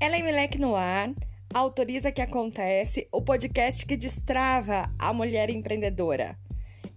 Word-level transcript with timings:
Ellen 0.00 0.22
Milek 0.22 0.58
no 0.58 0.76
ar, 0.76 1.12
autoriza 1.52 2.12
que 2.12 2.20
acontece, 2.20 3.08
o 3.10 3.20
podcast 3.20 3.84
que 3.84 3.96
destrava 3.96 4.88
a 4.96 5.12
mulher 5.12 5.50
empreendedora. 5.50 6.38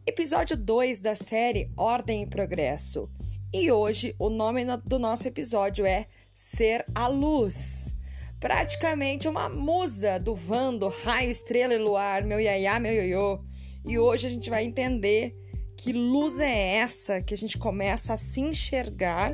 Episódio 0.05 0.55
2 0.55 0.99
da 0.99 1.15
série 1.15 1.71
Ordem 1.75 2.21
e 2.21 2.27
Progresso. 2.27 3.09
E 3.51 3.71
hoje 3.71 4.15
o 4.19 4.29
nome 4.29 4.63
do 4.85 4.99
nosso 4.99 5.27
episódio 5.27 5.83
é 5.83 6.05
Ser 6.31 6.85
a 6.93 7.07
Luz. 7.07 7.97
Praticamente 8.39 9.27
uma 9.27 9.49
musa 9.49 10.19
do 10.19 10.35
Vando, 10.35 10.87
raio, 10.87 11.31
estrela 11.31 11.73
e 11.73 11.79
luar, 11.79 12.23
meu 12.23 12.39
iaiá, 12.39 12.79
meu 12.79 12.93
ioiô. 12.93 13.43
E 13.83 13.97
hoje 13.97 14.27
a 14.27 14.29
gente 14.29 14.47
vai 14.47 14.63
entender 14.63 15.35
que 15.75 15.91
luz 15.91 16.39
é 16.39 16.75
essa 16.75 17.19
que 17.19 17.33
a 17.33 17.37
gente 17.37 17.57
começa 17.57 18.13
a 18.13 18.17
se 18.17 18.41
enxergar 18.41 19.33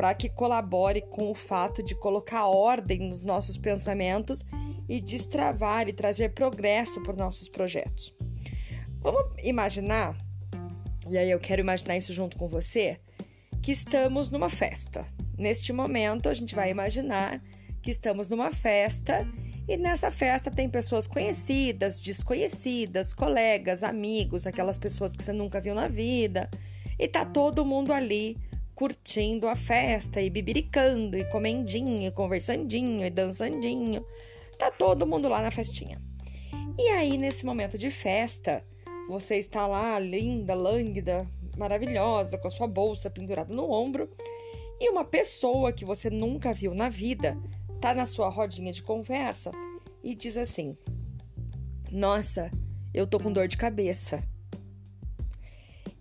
para 0.00 0.14
que 0.14 0.30
colabore 0.30 1.02
com 1.02 1.30
o 1.30 1.34
fato 1.34 1.82
de 1.82 1.94
colocar 1.94 2.46
ordem 2.46 3.00
nos 3.00 3.22
nossos 3.22 3.58
pensamentos 3.58 4.46
e 4.88 4.98
destravar 4.98 5.90
e 5.90 5.92
trazer 5.92 6.30
progresso 6.30 7.02
para 7.02 7.12
os 7.12 7.18
nossos 7.18 7.50
projetos. 7.50 8.10
Vamos 9.02 9.26
imaginar, 9.44 10.16
e 11.06 11.18
aí 11.18 11.30
eu 11.30 11.38
quero 11.38 11.60
imaginar 11.60 11.98
isso 11.98 12.14
junto 12.14 12.38
com 12.38 12.48
você, 12.48 12.98
que 13.62 13.72
estamos 13.72 14.30
numa 14.30 14.48
festa. 14.48 15.06
Neste 15.36 15.70
momento, 15.70 16.30
a 16.30 16.34
gente 16.34 16.54
vai 16.54 16.70
imaginar 16.70 17.38
que 17.82 17.90
estamos 17.90 18.30
numa 18.30 18.50
festa 18.50 19.28
e 19.68 19.76
nessa 19.76 20.10
festa 20.10 20.50
tem 20.50 20.66
pessoas 20.70 21.06
conhecidas, 21.06 22.00
desconhecidas, 22.00 23.12
colegas, 23.12 23.84
amigos, 23.84 24.46
aquelas 24.46 24.78
pessoas 24.78 25.14
que 25.14 25.22
você 25.22 25.34
nunca 25.34 25.60
viu 25.60 25.74
na 25.74 25.88
vida, 25.88 26.48
e 26.98 27.06
tá 27.06 27.22
todo 27.26 27.66
mundo 27.66 27.92
ali 27.92 28.38
curtindo 28.80 29.46
a 29.46 29.54
festa 29.54 30.22
e 30.22 30.30
bibiricando 30.30 31.14
e 31.14 31.26
comendinho, 31.26 32.08
e 32.08 32.10
conversandinho 32.10 33.04
e 33.04 33.10
dançandinho. 33.10 34.02
Tá 34.58 34.70
todo 34.70 35.06
mundo 35.06 35.28
lá 35.28 35.42
na 35.42 35.50
festinha. 35.50 36.00
E 36.78 36.88
aí, 36.88 37.18
nesse 37.18 37.44
momento 37.44 37.76
de 37.76 37.90
festa, 37.90 38.64
você 39.06 39.36
está 39.36 39.66
lá 39.66 39.98
linda, 39.98 40.54
lânguida, 40.54 41.28
maravilhosa, 41.58 42.38
com 42.38 42.48
a 42.48 42.50
sua 42.50 42.66
bolsa 42.66 43.10
pendurada 43.10 43.52
no 43.52 43.70
ombro, 43.70 44.08
e 44.80 44.88
uma 44.88 45.04
pessoa 45.04 45.74
que 45.74 45.84
você 45.84 46.08
nunca 46.08 46.54
viu 46.54 46.74
na 46.74 46.88
vida 46.88 47.36
tá 47.82 47.92
na 47.92 48.06
sua 48.06 48.30
rodinha 48.30 48.72
de 48.72 48.82
conversa 48.82 49.50
e 50.02 50.14
diz 50.14 50.38
assim: 50.38 50.74
Nossa, 51.92 52.50
eu 52.94 53.06
tô 53.06 53.20
com 53.20 53.30
dor 53.30 53.46
de 53.46 53.58
cabeça. 53.58 54.22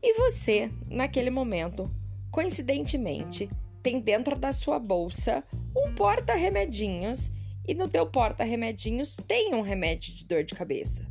E 0.02 0.14
você, 0.14 0.72
naquele 0.88 1.30
momento, 1.30 1.92
Coincidentemente, 2.32 3.50
tem 3.82 4.00
dentro 4.00 4.38
da 4.38 4.52
sua 4.52 4.80
bolsa 4.80 5.44
um 5.76 5.94
porta-remedinhos 5.94 7.32
e 7.68 7.74
no 7.74 7.88
teu 7.88 8.06
porta-remedinhos 8.06 9.18
tem 9.28 9.54
um 9.54 9.62
remédio 9.62 10.14
de 10.14 10.26
dor 10.26 10.44
de 10.44 10.56
cabeça. 10.56 11.08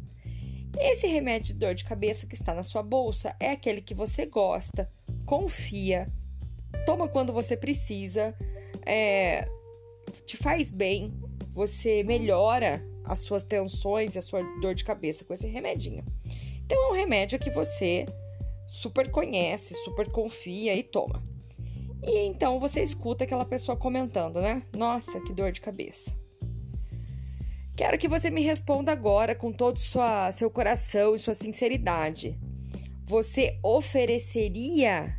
Esse 0.78 1.06
remédio 1.06 1.54
de 1.54 1.60
dor 1.60 1.74
de 1.74 1.84
cabeça 1.84 2.26
que 2.26 2.34
está 2.34 2.54
na 2.54 2.62
sua 2.62 2.82
bolsa 2.82 3.34
é 3.40 3.50
aquele 3.50 3.80
que 3.80 3.94
você 3.94 4.26
gosta, 4.26 4.90
confia, 5.24 6.12
toma 6.86 7.08
quando 7.08 7.32
você 7.32 7.56
precisa, 7.56 8.36
é, 8.86 9.48
te 10.24 10.36
faz 10.36 10.70
bem, 10.70 11.12
você 11.52 12.04
melhora 12.04 12.84
as 13.04 13.20
suas 13.20 13.42
tensões 13.42 14.14
e 14.14 14.18
a 14.18 14.22
sua 14.22 14.42
dor 14.60 14.74
de 14.74 14.84
cabeça 14.84 15.24
com 15.24 15.32
esse 15.32 15.46
remedinho. 15.46 16.04
Então 16.64 16.80
é 16.84 16.90
um 16.90 16.94
remédio 16.94 17.38
que 17.38 17.50
você 17.50 18.06
super 18.68 19.10
conhece, 19.10 19.74
super 19.82 20.10
confia 20.10 20.76
e 20.76 20.82
toma. 20.82 21.20
E 22.02 22.26
então 22.26 22.60
você 22.60 22.82
escuta 22.82 23.24
aquela 23.24 23.44
pessoa 23.44 23.76
comentando, 23.76 24.40
né? 24.40 24.62
Nossa, 24.76 25.20
que 25.22 25.32
dor 25.32 25.50
de 25.50 25.60
cabeça. 25.60 26.16
Quero 27.74 27.96
que 27.96 28.08
você 28.08 28.30
me 28.30 28.42
responda 28.42 28.92
agora 28.92 29.34
com 29.34 29.52
todo 29.52 29.78
sua, 29.78 30.30
seu 30.30 30.50
coração 30.50 31.14
e 31.14 31.18
sua 31.18 31.34
sinceridade. 31.34 32.38
Você 33.06 33.58
ofereceria 33.62 35.16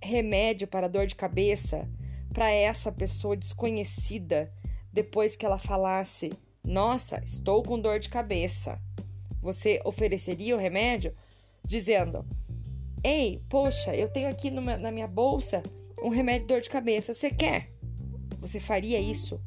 remédio 0.00 0.68
para 0.68 0.88
dor 0.88 1.06
de 1.06 1.14
cabeça 1.14 1.88
para 2.32 2.50
essa 2.50 2.92
pessoa 2.92 3.36
desconhecida 3.36 4.52
depois 4.92 5.34
que 5.34 5.46
ela 5.46 5.58
falasse: 5.58 6.32
Nossa, 6.62 7.22
estou 7.24 7.62
com 7.62 7.80
dor 7.80 7.98
de 7.98 8.08
cabeça? 8.08 8.78
Você 9.40 9.80
ofereceria 9.84 10.54
o 10.54 10.58
remédio 10.58 11.14
dizendo: 11.64 12.26
Ei, 13.04 13.42
poxa, 13.48 13.96
eu 13.96 14.08
tenho 14.08 14.28
aqui 14.28 14.48
numa, 14.48 14.76
na 14.76 14.92
minha 14.92 15.08
bolsa 15.08 15.60
um 16.00 16.08
remédio 16.08 16.42
de 16.42 16.54
dor 16.54 16.60
de 16.60 16.70
cabeça. 16.70 17.12
Você 17.12 17.30
quer? 17.30 17.68
Você 18.40 18.60
faria 18.60 19.00
isso? 19.00 19.40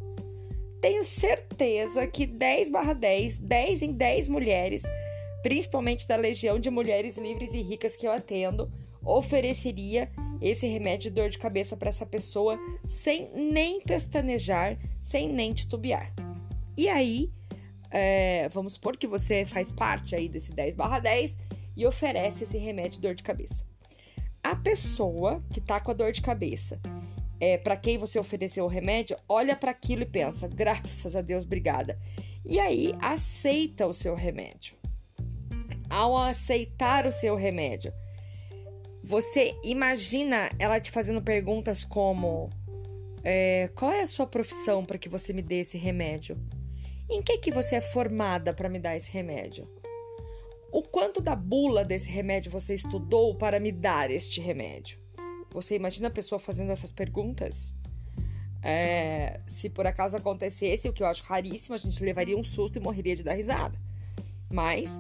Tenho 0.81 1.03
certeza 1.05 2.05
que 2.05 2.25
10 2.25 2.69
barra 2.69 2.93
10, 2.93 3.39
10 3.39 3.81
em 3.81 3.93
10 3.93 4.27
mulheres, 4.27 4.83
principalmente 5.41 6.05
da 6.05 6.17
legião 6.17 6.59
de 6.59 6.69
mulheres 6.69 7.17
livres 7.17 7.53
e 7.53 7.61
ricas 7.61 7.95
que 7.95 8.05
eu 8.05 8.11
atendo, 8.11 8.69
ofereceria 9.01 10.11
esse 10.41 10.67
remédio 10.67 11.09
de 11.09 11.15
dor 11.15 11.29
de 11.29 11.37
cabeça 11.37 11.77
para 11.77 11.89
essa 11.89 12.05
pessoa 12.05 12.59
sem 12.89 13.31
nem 13.33 13.79
pestanejar, 13.79 14.77
sem 15.01 15.29
nem 15.29 15.53
titubear. 15.53 16.13
E 16.77 16.89
aí, 16.89 17.31
é, 17.89 18.49
vamos 18.49 18.73
supor 18.73 18.97
que 18.97 19.07
você 19.07 19.45
faz 19.45 19.71
parte 19.71 20.13
aí 20.13 20.27
desse 20.27 20.51
10 20.51 20.75
barra 20.75 20.99
10 20.99 21.37
e 21.75 21.85
oferece 21.85 22.43
esse 22.43 22.57
remédio 22.57 22.93
de 22.93 23.01
dor 23.01 23.15
de 23.15 23.23
cabeça. 23.23 23.65
A 24.43 24.55
pessoa 24.55 25.41
que 25.51 25.59
tá 25.59 25.79
com 25.79 25.91
a 25.91 25.93
dor 25.93 26.11
de 26.11 26.21
cabeça, 26.21 26.79
é, 27.39 27.57
para 27.57 27.75
quem 27.75 27.97
você 27.97 28.17
ofereceu 28.17 28.65
o 28.65 28.69
remédio, 28.69 29.17
olha 29.27 29.55
para 29.55 29.71
aquilo 29.71 30.03
e 30.03 30.05
pensa: 30.05 30.47
graças 30.47 31.15
a 31.15 31.21
Deus, 31.21 31.43
obrigada. 31.43 31.99
E 32.45 32.59
aí 32.59 32.95
aceita 33.01 33.87
o 33.87 33.93
seu 33.93 34.15
remédio. 34.15 34.77
Ao 35.89 36.17
aceitar 36.17 37.07
o 37.07 37.11
seu 37.11 37.35
remédio, 37.35 37.91
você 39.03 39.55
imagina 39.63 40.49
ela 40.57 40.79
te 40.79 40.91
fazendo 40.91 41.21
perguntas 41.21 41.83
como: 41.83 42.49
é, 43.23 43.69
qual 43.75 43.91
é 43.91 44.01
a 44.01 44.07
sua 44.07 44.27
profissão 44.27 44.85
para 44.85 44.97
que 44.97 45.09
você 45.09 45.33
me 45.33 45.41
dê 45.41 45.61
esse 45.61 45.77
remédio? 45.77 46.37
Em 47.09 47.21
que 47.21 47.37
que 47.37 47.51
você 47.51 47.75
é 47.75 47.81
formada 47.81 48.53
para 48.53 48.69
me 48.69 48.79
dar 48.79 48.95
esse 48.95 49.11
remédio? 49.11 49.67
O 50.75 50.81
quanto 50.83 51.21
da 51.21 51.37
bula 51.37 51.85
desse 51.85 52.09
remédio 52.09 52.51
você 52.51 52.73
estudou 52.73 53.33
para 53.33 53.61
me 53.61 53.71
dar 53.71 54.11
este 54.11 54.41
remédio? 54.41 54.99
Você 55.51 55.73
imagina 55.73 56.09
a 56.09 56.11
pessoa 56.11 56.37
fazendo 56.37 56.69
essas 56.69 56.91
perguntas? 56.91 57.73
É, 58.61 59.39
se 59.47 59.69
por 59.69 59.87
acaso 59.87 60.17
acontecesse, 60.17 60.89
o 60.89 60.91
que 60.91 61.01
eu 61.01 61.07
acho 61.07 61.23
raríssimo, 61.23 61.75
a 61.75 61.77
gente 61.77 62.03
levaria 62.03 62.37
um 62.37 62.43
susto 62.43 62.77
e 62.77 62.81
morreria 62.81 63.15
de 63.15 63.23
dar 63.23 63.35
risada. 63.35 63.79
Mas 64.51 64.99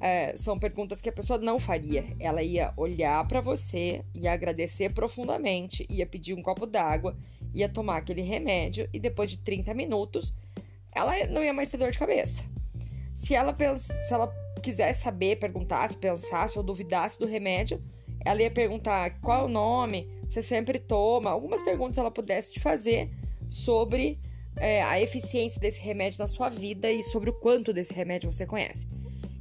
é, 0.00 0.36
são 0.36 0.58
perguntas 0.58 1.00
que 1.00 1.10
a 1.10 1.12
pessoa 1.12 1.38
não 1.38 1.60
faria. 1.60 2.04
Ela 2.18 2.42
ia 2.42 2.74
olhar 2.76 3.24
para 3.28 3.40
você, 3.40 4.04
ia 4.16 4.32
agradecer 4.32 4.92
profundamente, 4.92 5.86
ia 5.88 6.08
pedir 6.08 6.34
um 6.34 6.42
copo 6.42 6.66
d'água, 6.66 7.16
ia 7.54 7.68
tomar 7.68 7.98
aquele 7.98 8.22
remédio 8.22 8.88
e 8.92 8.98
depois 8.98 9.30
de 9.30 9.38
30 9.38 9.74
minutos 9.74 10.34
ela 10.90 11.12
não 11.28 11.44
ia 11.44 11.54
mais 11.54 11.68
ter 11.68 11.76
dor 11.76 11.92
de 11.92 12.00
cabeça. 12.00 12.42
Se 13.14 13.32
ela, 13.32 13.52
pensa, 13.52 13.94
se 13.94 14.12
ela 14.12 14.26
quisesse 14.64 15.02
saber, 15.02 15.36
perguntasse, 15.36 15.96
pensasse 15.96 16.56
ou 16.56 16.64
duvidasse 16.64 17.18
do 17.18 17.26
remédio, 17.26 17.82
ela 18.24 18.40
ia 18.40 18.50
perguntar 18.50 19.20
qual 19.20 19.42
é 19.42 19.44
o 19.44 19.48
nome, 19.48 20.08
você 20.26 20.40
sempre 20.40 20.78
toma, 20.78 21.30
algumas 21.30 21.60
perguntas 21.60 21.98
ela 21.98 22.10
pudesse 22.10 22.54
te 22.54 22.60
fazer 22.60 23.10
sobre 23.48 24.18
é, 24.56 24.82
a 24.82 24.98
eficiência 24.98 25.60
desse 25.60 25.78
remédio 25.80 26.18
na 26.18 26.26
sua 26.26 26.48
vida 26.48 26.90
e 26.90 27.02
sobre 27.02 27.28
o 27.28 27.34
quanto 27.34 27.72
desse 27.72 27.92
remédio 27.92 28.32
você 28.32 28.46
conhece. 28.46 28.88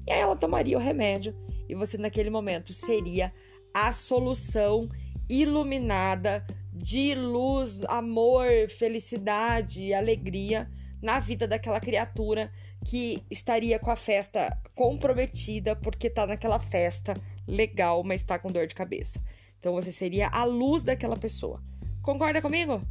E 0.06 0.12
aí 0.12 0.20
ela 0.20 0.36
tomaria 0.36 0.78
o 0.78 0.82
remédio 0.82 1.34
e 1.70 1.74
você 1.74 1.98
naquele 1.98 2.30
momento 2.30 2.74
seria 2.74 3.34
a 3.74 3.94
solução 3.94 4.90
iluminada 5.30 6.46
de 6.74 7.16
luz, 7.16 7.86
amor, 7.86 8.46
felicidade, 8.78 9.94
alegria 9.94 10.70
na 11.04 11.20
vida 11.20 11.46
daquela 11.46 11.82
criatura 11.82 12.50
que 12.86 13.22
estaria 13.30 13.78
com 13.78 13.92
a 13.92 13.96
festa 13.96 14.58
comprometida 14.74 15.76
porque 15.76 16.10
tá 16.10 16.26
naquela 16.26 16.60
festa 16.60 17.14
legal, 17.46 18.02
mas 18.06 18.24
tá 18.24 18.40
com 18.40 18.50
dor 18.50 18.68
de 18.68 18.74
cabeça. 18.74 19.22
Então 19.60 19.74
você 19.74 19.92
seria 19.92 20.30
a 20.30 20.46
luz 20.46 20.82
daquela 20.82 21.18
pessoa. 21.18 21.62
Concorda 22.02 22.42
comigo? 22.42 22.82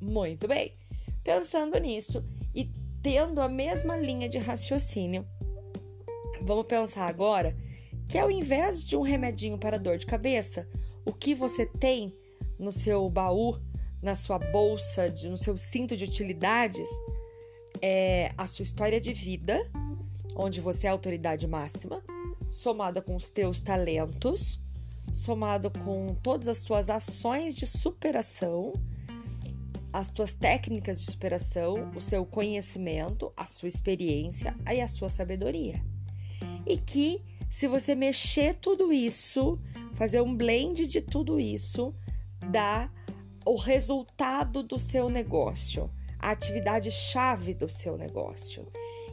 Muito 0.00 0.48
bem. 0.48 0.76
Pensando 1.22 1.78
nisso 1.78 2.24
e 2.52 2.68
tendo 3.00 3.40
a 3.40 3.48
mesma 3.48 3.96
linha 3.96 4.28
de 4.28 4.38
raciocínio, 4.38 5.24
vamos 6.42 6.66
pensar 6.66 7.06
agora 7.06 7.56
que 8.08 8.18
ao 8.18 8.28
invés 8.28 8.84
de 8.84 8.96
um 8.96 9.02
remedinho 9.02 9.56
para 9.56 9.78
dor 9.78 9.98
de 9.98 10.06
cabeça, 10.06 10.68
o 11.06 11.12
que 11.12 11.32
você 11.32 11.64
tem 11.64 12.12
no 12.58 12.72
seu 12.72 13.08
baú, 13.08 13.56
na 14.02 14.16
sua 14.16 14.40
bolsa, 14.40 15.14
no 15.30 15.36
seu 15.36 15.56
cinto 15.56 15.96
de 15.96 16.02
utilidades, 16.04 16.88
é 17.82 18.32
a 18.38 18.46
sua 18.46 18.62
história 18.62 19.00
de 19.00 19.12
vida, 19.12 19.68
onde 20.36 20.60
você 20.60 20.86
é 20.86 20.90
a 20.90 20.92
autoridade 20.92 21.46
máxima, 21.46 22.02
somada 22.50 23.02
com 23.02 23.16
os 23.16 23.28
teus 23.28 23.62
talentos, 23.62 24.58
somado 25.12 25.70
com 25.70 26.14
todas 26.22 26.48
as 26.48 26.58
suas 26.58 26.88
ações 26.88 27.54
de 27.54 27.66
superação 27.66 28.72
as 29.92 30.10
tuas 30.10 30.34
técnicas 30.34 31.00
de 31.00 31.10
superação, 31.10 31.92
o 31.94 32.00
seu 32.00 32.24
conhecimento, 32.24 33.30
a 33.36 33.46
sua 33.46 33.68
experiência 33.68 34.56
e 34.72 34.80
a 34.80 34.88
sua 34.88 35.10
sabedoria. 35.10 35.82
E 36.66 36.78
que 36.78 37.22
se 37.50 37.68
você 37.68 37.94
mexer 37.94 38.54
tudo 38.54 38.92
isso, 38.92 39.58
fazer 39.94 40.22
um 40.22 40.34
blend 40.34 40.88
de 40.88 41.02
tudo 41.02 41.38
isso, 41.38 41.94
dá 42.50 42.90
o 43.44 43.56
resultado 43.56 44.62
do 44.62 44.78
seu 44.78 45.10
negócio, 45.10 45.90
a 46.22 46.30
atividade 46.30 46.90
chave 46.92 47.52
do 47.52 47.68
seu 47.68 47.98
negócio. 47.98 48.66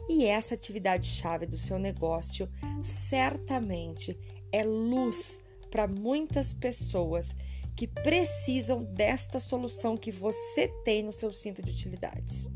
E 0.08 0.24
essa 0.24 0.54
atividade 0.54 1.08
chave 1.08 1.44
do 1.44 1.56
seu 1.56 1.78
negócio 1.78 2.48
certamente 2.82 4.16
é 4.52 4.62
luz 4.62 5.40
para 5.70 5.88
muitas 5.88 6.54
pessoas 6.54 7.34
que 7.76 7.86
precisam 7.86 8.84
desta 8.84 9.40
solução 9.40 9.96
que 9.96 10.12
você 10.12 10.68
tem 10.84 11.02
no 11.02 11.12
seu 11.12 11.32
cinto 11.32 11.62
de 11.62 11.70
utilidades. 11.70 12.48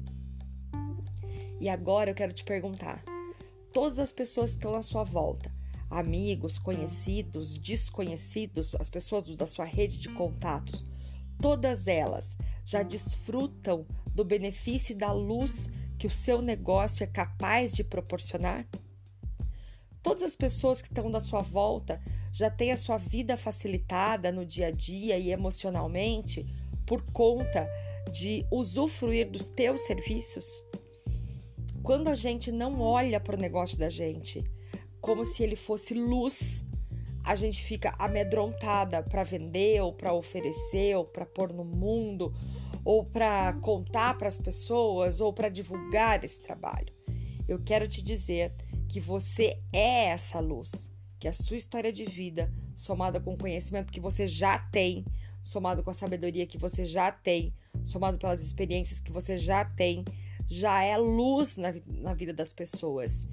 E 1.60 1.68
agora 1.68 2.10
eu 2.10 2.14
quero 2.14 2.32
te 2.32 2.44
perguntar: 2.44 3.02
todas 3.72 3.98
as 3.98 4.12
pessoas 4.12 4.52
que 4.52 4.58
estão 4.58 4.72
na 4.72 4.82
sua 4.82 5.02
volta, 5.02 5.52
amigos, 5.90 6.58
conhecidos, 6.58 7.54
desconhecidos, 7.54 8.74
as 8.76 8.88
pessoas 8.88 9.24
da 9.36 9.46
sua 9.46 9.64
rede 9.64 9.98
de 9.98 10.08
contatos, 10.10 10.84
todas 11.40 11.86
elas 11.88 12.36
já 12.64 12.82
desfrutam 12.82 13.86
do 14.14 14.24
benefício 14.24 14.92
e 14.92 14.96
da 14.96 15.12
luz 15.12 15.68
que 15.98 16.06
o 16.06 16.10
seu 16.10 16.40
negócio 16.40 17.02
é 17.02 17.06
capaz 17.06 17.72
de 17.72 17.82
proporcionar? 17.82 18.66
Todas 20.02 20.22
as 20.22 20.36
pessoas 20.36 20.82
que 20.82 20.88
estão 20.88 21.10
da 21.10 21.20
sua 21.20 21.40
volta 21.40 22.00
já 22.32 22.50
têm 22.50 22.72
a 22.72 22.76
sua 22.76 22.98
vida 22.98 23.36
facilitada 23.36 24.30
no 24.30 24.44
dia 24.44 24.66
a 24.66 24.70
dia 24.70 25.18
e 25.18 25.30
emocionalmente 25.30 26.46
por 26.86 27.02
conta 27.12 27.68
de 28.12 28.46
usufruir 28.50 29.30
dos 29.30 29.48
teus 29.48 29.80
serviços? 29.82 30.46
Quando 31.82 32.08
a 32.08 32.14
gente 32.14 32.52
não 32.52 32.80
olha 32.80 33.18
para 33.18 33.36
o 33.36 33.40
negócio 33.40 33.78
da 33.78 33.90
gente 33.90 34.44
como 35.00 35.24
se 35.24 35.42
ele 35.42 35.56
fosse 35.56 35.92
luz, 35.92 36.66
a 37.24 37.34
gente 37.34 37.62
fica 37.62 37.94
amedrontada 37.98 39.02
para 39.02 39.22
vender 39.22 39.82
ou 39.82 39.92
para 39.92 40.12
oferecer 40.12 40.96
ou 40.96 41.04
para 41.04 41.24
pôr 41.24 41.52
no 41.52 41.64
mundo 41.64 42.34
ou 42.84 43.04
para 43.04 43.54
contar 43.54 44.18
para 44.18 44.28
as 44.28 44.38
pessoas 44.38 45.20
ou 45.20 45.32
para 45.32 45.48
divulgar 45.48 46.22
esse 46.22 46.42
trabalho. 46.42 46.92
Eu 47.48 47.58
quero 47.62 47.88
te 47.88 48.02
dizer 48.02 48.52
que 48.88 49.00
você 49.00 49.58
é 49.72 50.06
essa 50.06 50.40
luz, 50.40 50.92
que 51.18 51.26
a 51.26 51.32
sua 51.32 51.56
história 51.56 51.92
de 51.92 52.04
vida, 52.04 52.52
somada 52.76 53.20
com 53.20 53.34
o 53.34 53.38
conhecimento 53.38 53.92
que 53.92 54.00
você 54.00 54.26
já 54.28 54.58
tem, 54.58 55.04
somado 55.42 55.82
com 55.82 55.90
a 55.90 55.94
sabedoria 55.94 56.46
que 56.46 56.58
você 56.58 56.84
já 56.84 57.10
tem, 57.10 57.54
somado 57.84 58.18
pelas 58.18 58.42
experiências 58.42 59.00
que 59.00 59.12
você 59.12 59.38
já 59.38 59.64
tem, 59.64 60.04
já 60.46 60.82
é 60.82 60.96
luz 60.96 61.56
na, 61.56 61.74
na 61.86 62.14
vida 62.14 62.32
das 62.32 62.52
pessoas. 62.52 63.26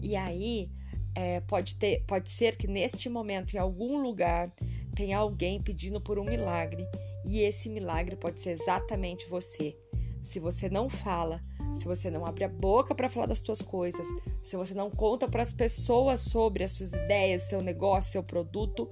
E 0.00 0.16
aí 0.16 0.70
é, 1.14 1.40
pode, 1.40 1.76
ter, 1.76 2.04
pode 2.06 2.30
ser 2.30 2.56
que 2.56 2.66
neste 2.66 3.08
momento, 3.08 3.54
em 3.54 3.58
algum 3.58 3.98
lugar, 3.98 4.52
tenha 4.94 5.18
alguém 5.18 5.62
pedindo 5.62 6.00
por 6.00 6.18
um 6.18 6.24
milagre 6.24 6.86
e 7.24 7.40
esse 7.40 7.68
milagre 7.68 8.16
pode 8.16 8.40
ser 8.40 8.50
exatamente 8.50 9.28
você. 9.28 9.76
Se 10.22 10.38
você 10.38 10.68
não 10.68 10.88
fala, 10.88 11.42
se 11.74 11.84
você 11.84 12.10
não 12.10 12.24
abre 12.24 12.44
a 12.44 12.48
boca 12.48 12.94
para 12.94 13.08
falar 13.08 13.26
das 13.26 13.40
suas 13.40 13.60
coisas, 13.60 14.08
se 14.42 14.56
você 14.56 14.74
não 14.74 14.90
conta 14.90 15.28
para 15.28 15.42
as 15.42 15.52
pessoas 15.52 16.20
sobre 16.20 16.64
as 16.64 16.72
suas 16.72 16.92
ideias, 16.92 17.42
seu 17.42 17.60
negócio, 17.60 18.12
seu 18.12 18.22
produto, 18.22 18.88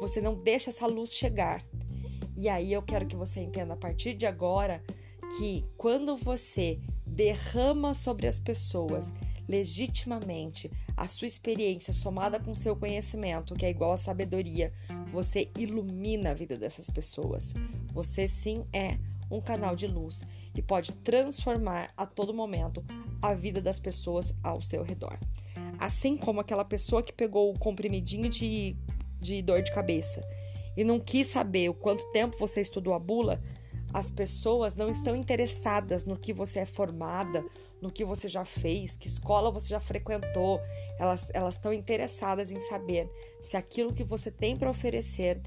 você 0.00 0.20
não 0.20 0.34
deixa 0.34 0.70
essa 0.70 0.86
luz 0.86 1.12
chegar. 1.12 1.64
E 2.36 2.48
aí 2.48 2.72
eu 2.72 2.82
quero 2.82 3.06
que 3.06 3.16
você 3.16 3.40
entenda 3.40 3.74
a 3.74 3.76
partir 3.76 4.14
de 4.14 4.26
agora 4.26 4.82
que 5.36 5.64
quando 5.76 6.16
você 6.16 6.78
derrama 7.06 7.94
sobre 7.94 8.26
as 8.26 8.38
pessoas 8.38 9.12
legitimamente 9.48 10.70
a 10.96 11.06
sua 11.06 11.26
experiência 11.26 11.92
somada 11.92 12.40
com 12.40 12.54
seu 12.54 12.74
conhecimento, 12.74 13.54
que 13.54 13.66
é 13.66 13.70
igual 13.70 13.92
a 13.92 13.96
sabedoria, 13.96 14.72
você 15.12 15.50
ilumina 15.56 16.30
a 16.30 16.34
vida 16.34 16.56
dessas 16.56 16.88
pessoas. 16.88 17.54
Você 17.92 18.26
sim 18.26 18.64
é 18.72 18.98
um 19.30 19.40
canal 19.40 19.76
de 19.76 19.86
luz 19.86 20.24
e 20.54 20.62
pode 20.62 20.92
transformar 20.92 21.90
a 21.96 22.06
todo 22.06 22.32
momento 22.32 22.84
a 23.20 23.34
vida 23.34 23.60
das 23.60 23.78
pessoas 23.78 24.32
ao 24.42 24.62
seu 24.62 24.82
redor. 24.82 25.18
Assim 25.78 26.16
como 26.16 26.40
aquela 26.40 26.64
pessoa 26.64 27.02
que 27.02 27.12
pegou 27.12 27.52
o 27.52 27.58
comprimidinho 27.58 28.28
de, 28.28 28.74
de 29.20 29.42
dor 29.42 29.62
de 29.62 29.72
cabeça 29.72 30.26
e 30.76 30.84
não 30.84 30.98
quis 31.00 31.28
saber 31.28 31.68
o 31.68 31.74
quanto 31.74 32.10
tempo 32.12 32.38
você 32.38 32.60
estudou 32.60 32.94
a 32.94 32.98
bula, 32.98 33.42
as 33.96 34.10
pessoas 34.10 34.76
não 34.76 34.90
estão 34.90 35.16
interessadas 35.16 36.04
no 36.04 36.18
que 36.18 36.30
você 36.30 36.58
é 36.58 36.66
formada, 36.66 37.42
no 37.80 37.90
que 37.90 38.04
você 38.04 38.28
já 38.28 38.44
fez, 38.44 38.94
que 38.94 39.08
escola 39.08 39.50
você 39.50 39.70
já 39.70 39.80
frequentou. 39.80 40.60
Elas 40.98 41.30
elas 41.32 41.54
estão 41.54 41.72
interessadas 41.72 42.50
em 42.50 42.60
saber 42.60 43.10
se 43.40 43.56
aquilo 43.56 43.94
que 43.94 44.04
você 44.04 44.30
tem 44.30 44.54
para 44.54 44.68
oferecer 44.68 45.40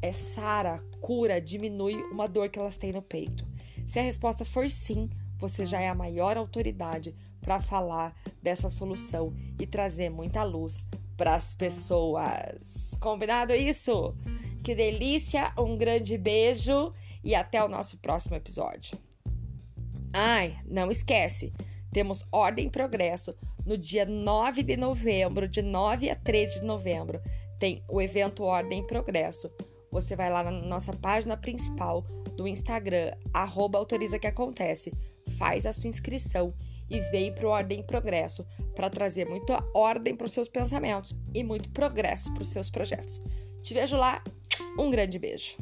é 0.00 0.12
sara, 0.14 0.82
cura, 1.02 1.42
diminui 1.42 1.94
uma 2.04 2.26
dor 2.26 2.48
que 2.48 2.58
elas 2.58 2.78
têm 2.78 2.90
no 2.90 3.02
peito. 3.02 3.46
Se 3.86 3.98
a 3.98 4.02
resposta 4.02 4.46
for 4.46 4.70
sim, 4.70 5.10
você 5.36 5.66
já 5.66 5.78
é 5.78 5.88
a 5.90 5.94
maior 5.94 6.38
autoridade 6.38 7.14
para 7.42 7.60
falar 7.60 8.16
dessa 8.42 8.70
solução 8.70 9.34
e 9.60 9.66
trazer 9.66 10.08
muita 10.08 10.42
luz 10.42 10.86
para 11.18 11.34
as 11.34 11.52
pessoas. 11.52 12.96
Combinado 12.98 13.52
isso? 13.52 14.14
Que 14.64 14.74
delícia! 14.74 15.52
Um 15.58 15.76
grande 15.76 16.16
beijo 16.16 16.94
e 17.22 17.34
até 17.34 17.62
o 17.62 17.68
nosso 17.68 17.98
próximo 17.98 18.36
episódio. 18.36 18.98
Ai, 20.12 20.58
não 20.66 20.90
esquece, 20.90 21.52
temos 21.92 22.26
Ordem 22.32 22.66
e 22.66 22.70
Progresso 22.70 23.34
no 23.64 23.76
dia 23.76 24.04
9 24.04 24.62
de 24.62 24.76
novembro, 24.76 25.48
de 25.48 25.62
9 25.62 26.10
a 26.10 26.16
13 26.16 26.60
de 26.60 26.66
novembro. 26.66 27.20
Tem 27.58 27.84
o 27.88 28.00
evento 28.00 28.42
Ordem 28.42 28.80
e 28.80 28.86
Progresso. 28.86 29.50
Você 29.92 30.16
vai 30.16 30.30
lá 30.30 30.42
na 30.42 30.50
nossa 30.50 30.92
página 30.92 31.36
principal 31.36 32.02
do 32.36 32.46
Instagram, 32.46 33.12
arroba 33.34 33.78
autoriza 33.78 34.18
que 34.18 34.26
acontece, 34.26 34.92
faz 35.36 35.66
a 35.66 35.72
sua 35.72 35.88
inscrição 35.88 36.54
e 36.88 37.00
vem 37.12 37.32
para 37.34 37.46
o 37.46 37.50
Ordem 37.50 37.80
e 37.80 37.84
Progresso 37.84 38.46
para 38.74 38.90
trazer 38.90 39.28
muita 39.28 39.62
ordem 39.74 40.16
para 40.16 40.26
os 40.26 40.32
seus 40.32 40.48
pensamentos 40.48 41.14
e 41.34 41.44
muito 41.44 41.68
progresso 41.70 42.32
para 42.32 42.42
os 42.42 42.50
seus 42.50 42.70
projetos. 42.70 43.20
Te 43.62 43.74
vejo 43.74 43.96
lá, 43.96 44.22
um 44.78 44.90
grande 44.90 45.18
beijo. 45.18 45.56